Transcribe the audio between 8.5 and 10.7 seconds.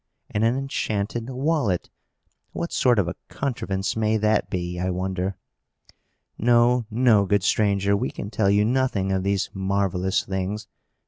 nothing of these marvellous things.